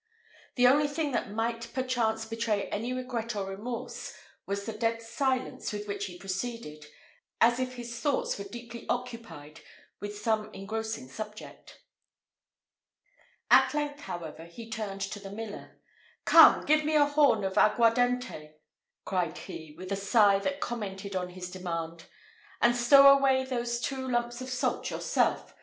[0.55, 4.15] The only thing that might perchance betray any regret or remorse
[4.47, 6.87] was the dead silence with which he proceeded,
[7.39, 9.61] as if his thoughts were deeply occupied
[9.99, 11.81] with some engrossing subject.
[13.51, 15.79] At length, however, he turned to the miller:
[16.25, 18.53] "Come, give me a horn of the aguardente!"
[19.05, 22.05] cried he, with a sigh that commented on his demand;
[22.59, 25.53] "and stow away those two lumps of salt yourself.